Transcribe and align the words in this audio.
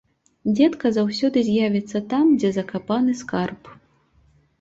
Дзедка 0.53 0.91
заўсёды 0.97 1.43
з'явіцца 1.49 2.01
там, 2.13 2.31
дзе 2.39 2.51
закапаны 2.57 3.11
скарб. 3.21 3.61